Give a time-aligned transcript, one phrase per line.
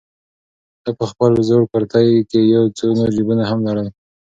[0.83, 3.87] ده په خپل زوړ کورتۍ کې یو څو نور جېبونه هم لرل.